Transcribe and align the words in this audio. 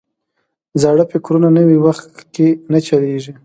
زاړه 0.81 1.03
فکرونه 1.11 1.47
نوي 1.57 1.77
وخت 1.85 2.13
کې 2.33 2.47
نه 2.71 2.79
چلیږي. 2.87 3.33